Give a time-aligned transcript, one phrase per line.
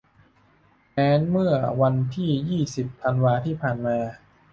[0.93, 3.97] แม้เมื่อวันที่ ยี่สิบ ธันวาที่ผ่านมา